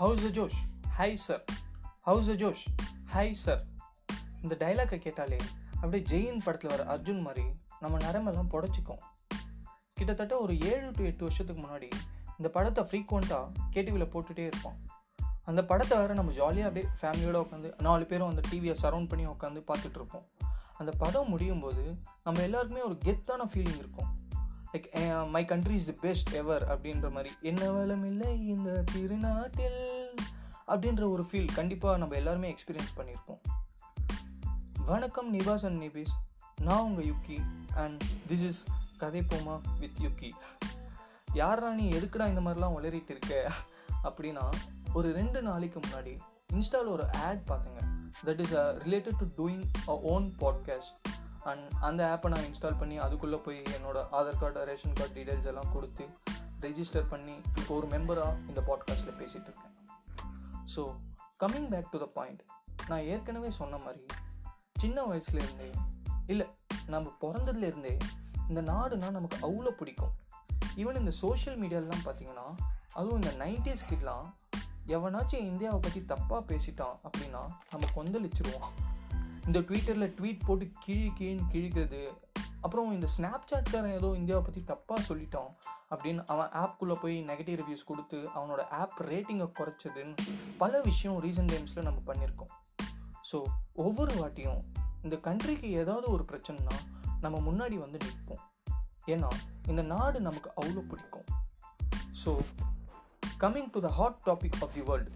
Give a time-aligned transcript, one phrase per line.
[0.00, 0.58] How's the josh
[0.98, 1.42] high sir
[2.06, 2.62] how's the josh
[3.14, 3.62] high sir
[4.42, 5.38] இந்த டைலாக்கை கேட்டாலே
[5.80, 7.44] அப்படியே ஜெயின் படத்தில் வர அர்ஜுன் மாதிரி
[7.82, 9.02] நம்ம நரம்பெல்லாம் புடச்சிக்கும்.
[9.98, 11.90] கிட்டத்தட்ட ஒரு ஏழு டு எட்டு வருஷத்துக்கு முன்னாடி
[12.38, 14.78] இந்த படத்தை ஃப்ரீக்வெண்ட்டாக கேடிவியில் போட்டுகிட்டே இருப்போம்.
[15.44, 19.62] அந்த படத்தை வேறு நம்ம ஜாலியாக அப்படியே ஃபேமிலியோட உட்காந்து நாலு பேரும் அந்த டிவியை சரௌண்ட் பண்ணி உட்காந்து
[19.70, 20.26] பார்த்துட்டு இருப்போம்.
[20.78, 21.84] அந்த படம் முடியும் போது
[22.24, 24.10] நம்ம எல்லாருக்குமே ஒரு கெத்தான ஃபீலிங் இருக்கும்.
[24.72, 24.88] Like
[25.34, 27.30] my country is the best ever அப்படின்ற மாதிரி.
[27.50, 29.80] என்ன வளம் இல்லை இந்த திருநாட்டில்?
[30.70, 33.38] அப்படின்ற ஒரு ஃபீல் கண்டிப்பாக நம்ம எல்லாருமே எக்ஸ்பீரியன்ஸ் பண்ணியிருப்போம்
[34.86, 36.12] வணக்கம் நிவாஸ் அண்ட் நிபிஸ்
[36.60, 37.40] நான் உங்கள் யுக்கி
[37.74, 38.66] அண்ட் திஸ் இஸ்
[38.98, 40.34] கதை போமா வித் யுக்கி.
[41.32, 43.52] யாரா நீ எதுக்குடா இந்த மாதிரிலாம் உளறிட்டு இருக்க?
[44.04, 44.50] அப்படின்னா
[44.92, 46.18] ஒரு ரெண்டு நாளைக்கு முன்னாடி
[46.52, 47.84] இன்ஸ்டாவில் ஒரு ஆட் பார்த்தேங்க
[48.24, 51.10] that is related to doing a own podcast
[51.44, 55.72] and அந்த ஆப்பை நான் இன்ஸ்டால் பண்ணி அதுக்குள்ளே போய் என்னோடய Aadhaar card ration card details எல்லாம்
[55.72, 56.06] கொடுத்து
[56.60, 59.69] ரெஜிஸ்டர் பண்ணி இப்போ ஒரு மெம்பராக இந்த பாட்காஸ்ட்டில் பேசிகிட்டு இருக்கேன்.
[60.76, 60.82] So
[61.40, 62.42] coming back to the point
[62.88, 64.04] நான் ஏற்கனவே சொன்ன மாதிரி
[64.74, 65.70] சின்ன வயசுலேருந்தே
[66.26, 66.46] இல்லை
[66.86, 67.98] நம்ம பிறந்ததுலேருந்தே
[68.48, 70.12] இந்த நாடுனா நமக்கு அவ்வளோ பிடிக்கும்.
[70.76, 72.46] ஈவன் இந்த சோஷியல் மீடியாலலாம் பார்த்தீங்கன்னா
[72.92, 74.26] அதுவும் இந்த நைன்டிஸ் கிட்லாம்
[74.86, 78.68] எவனாச்சும் இந்தியாவை பற்றி தப்பாக பேசிட்டான் அப்படின்னா நம்ம கொந்தளிச்சிருவோம்.
[79.46, 82.12] இந்த ட்விட்டரில் ட்வீட் போட்டு கிழி கீழ்னு கிழிக்கிறது
[82.60, 85.50] அப்புறம் இந்த ஸ்னாப் சாட்காரன் ஏதோ இந்தியாவை பற்றி தப்பாக சொல்லிட்டான்
[85.90, 90.14] அப்படின்னு அவன் ஆப்குள்ளே போய் நெகட்டிவ் ரிவ்யூஸ் கொடுத்து அவனோட ஆப் ரேட்டிங்கை குறைச்சதுன்னு
[90.58, 92.52] பல விஷயம் ரீசன்ட் டைம்ஸில் நம்ம பண்ணியிருக்கோம்.
[93.32, 93.38] ஸோ
[93.72, 94.60] ஒவ்வொரு வாட்டியும்
[95.02, 96.76] இந்த கண்ட்ரிக்கு ஏதாவது ஒரு பிரச்சனைனா
[97.20, 98.44] நம்ம முன்னாடி வந்து நிற்போம்.
[99.06, 99.30] ஏன்னா
[99.68, 101.28] இந்த நாடு நமக்கு அவ்வளோ பிடிக்கும்.
[102.24, 102.32] So
[103.40, 105.10] coming to the hot topic of the world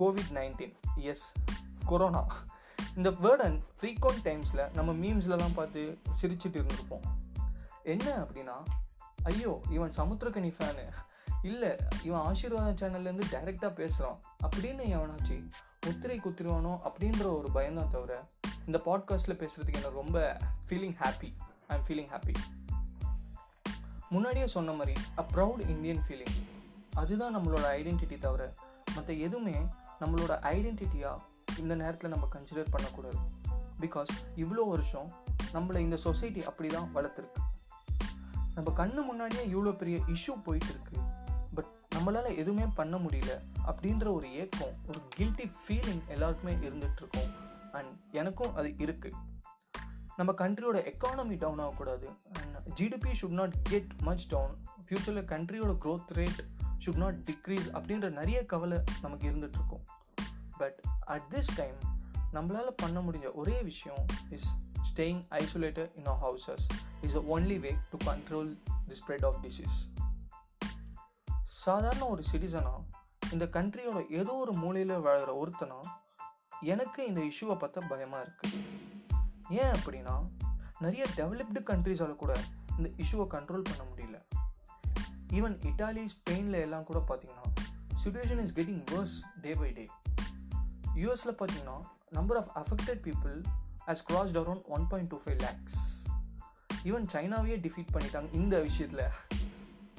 [0.00, 1.32] COVID nineteen is
[1.86, 2.22] corona
[2.96, 7.00] இந்த வேர்டை ஃப்ரீக்வெண்ட் டைம்ஸில் நம்ம மீம்ஸ்லலாம் பார்த்து சிரிச்சிட்டு இருந்திருப்போம்.
[7.82, 8.64] என்ன அப்படின்னா
[9.22, 10.88] ஐயோ இவன் சமுத்திரக்கனி ஃபேனு
[11.42, 15.50] இல்லை இவன் ஆசீர்வாத சேனல்லேருந்து டைரெக்டாக பேசுகிறான் அப்படின்னு எவனாச்சு
[15.86, 18.26] முத்திரை குத்திருவானோ அப்படின்ற ஒரு பயம்தான் தவிர
[18.66, 20.38] இந்த பாட்காஸ்ட்டில் பேசுகிறதுக்கு எனக்கு ரொம்ப
[20.68, 21.32] feeling happy
[21.66, 22.34] I am feeling happy
[24.08, 26.42] முன்னாடியே சொன்ன மாதிரி அ ப்ரௌட் இந்தியன் ஃபீலிங்
[26.94, 28.52] அதுதான் நம்மளோட ஐடென்டிட்டி தவிர
[28.94, 29.54] மற்ற எதுவுமே
[30.00, 31.18] நம்மளோட ஐடென்டிட்டியாக
[31.58, 33.18] இந்த நேரத்தில் நம்ம கன்சிடர் பண்ணக்கூடாது.
[33.80, 35.10] பிகாஸ் இவ்வளோ வருஷம்
[35.52, 37.42] நம்மளை இந்த சொசைட்டி அப்படி தான் வளர்த்துருக்கு.
[38.54, 40.98] நம்ம கண்ணு முன்னாடியே இவ்வளோ பெரிய இஷ்யூ போயிட்டு இருக்கு
[41.54, 43.32] பட் நம்மளால் எதுவுமே பண்ண முடியல
[43.66, 47.30] அப்படின்ற ஒரு ஏக்கம் ஒரு கில்ட்டி ஃபீலிங் எல்லாருக்குமே இருந்துகிட்ருக்கோம்
[47.72, 49.12] அண்ட் எனக்கும் அது இருக்குது
[50.16, 52.08] நம்ம கண்ட்ரியோட எக்கானமி டவுன் ஆகக்கூடாது.
[52.32, 54.54] And GDP should not get much down
[54.88, 56.40] ஃப்யூச்சரில் கண்ட்ரியோட growth rate
[56.84, 59.84] should not decrease அப்படின்ற நிறைய கவலை நமக்கு இருந்துகிட்ருக்கோம்
[60.58, 61.76] பட் அட் திஸ் டைம்
[62.32, 64.46] நம்மளால் பண்ண முடிஞ்ச ஒரே விஷயம் is
[64.88, 66.64] staying isolated in a houses
[67.00, 69.78] is a only way to control the spread of disease
[71.44, 72.80] சாதாரண ஒரு சிட்டிசனாக
[73.32, 75.80] இந்த கண்ட்ரியோட ஏதோ ஒரு மூலையில் வாழ்கிற ஒருத்தனா
[76.60, 78.58] எனக்கு இந்த இஷ்யூவை பார்த்தா பயமாக இருக்குது
[79.48, 80.22] ஏன் அப்படின்னா
[80.78, 82.40] நிறைய டெவலப்டு கண்ட்ரிஸால் கூட
[82.78, 84.18] இந்த இஷ்யூவை கண்ட்ரோல் பண்ண முடியல.
[85.30, 87.62] ஈவன் இட்டாலி ஸ்பெயினில் எல்லாம் கூட பார்த்தீங்கன்னா
[88.04, 89.88] situation is getting worse day by day
[90.94, 91.78] யூஎஸில் பார்த்தீங்கன்னா
[92.10, 93.42] number of affected people
[93.86, 96.06] has crossed around one point two five lakhs
[96.84, 99.04] even சைனாவையே defeat பண்ணிட்டாங்க இந்த விஷயத்தில்.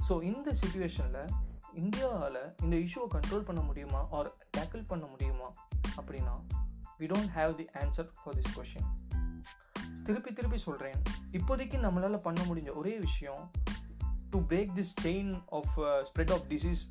[0.10, 1.30] ஸோ இந்த சுச்சுவேஷனில்
[1.74, 4.08] இந்தியாவில் இந்த இஷ்யூவை கண்ட்ரோல் பண்ண முடியுமா?
[4.12, 5.54] ஆர் டேக்கிள் பண்ண முடியுமா?
[5.98, 6.36] அப்படின்னா
[7.00, 8.88] we don't have the answer for this question
[10.04, 11.02] திருப்பி திருப்பி சொல்கிறேன்
[11.32, 13.52] இப்போதைக்கு நம்மளால் பண்ண முடிஞ்ச ஒரே விஷயம்
[14.30, 16.82] to break this chain of spread of disease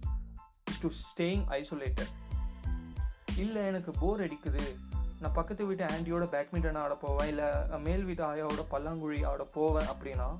[0.70, 2.12] is to staying isolated
[3.36, 4.64] இல்லை எனக்கு போர் அடிக்குது.
[5.20, 7.44] நான் பக்கத்து வீட்டு ஆண்டியோட பேட்மிண்டன் ஆட போவேன் இல்லை
[7.78, 10.38] மேல் வீட்டு ஆயாவோட பல்லாங்குழி ஆட போவேன் அப்படின்னா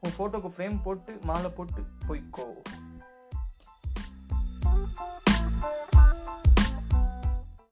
[0.00, 2.46] உன் ஃபோட்டோக்கு ஃப்ரேம் போட்டு மாலை போட்டு போய்க்கோ.